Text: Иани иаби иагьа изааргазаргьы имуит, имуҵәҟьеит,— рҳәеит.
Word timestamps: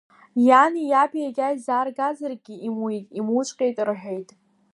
Иани 0.47 0.81
иаби 0.91 1.19
иагьа 1.23 1.55
изааргазаргьы 1.57 2.55
имуит, 2.67 3.05
имуҵәҟьеит,— 3.19 3.77
рҳәеит. 3.87 4.29